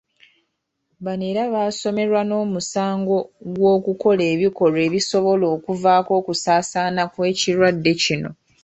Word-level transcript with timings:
Bano 1.03 1.23
era 1.31 1.43
basoomerwa 1.53 2.21
n'omusango 2.25 3.17
gw'okukola 3.55 4.21
ebikolwa 4.33 4.79
ebisobola 4.87 5.45
okuvaako 5.55 6.11
okusaasaana 6.19 7.01
kw'ekirwadde 7.13 7.91
kino. 8.01 8.29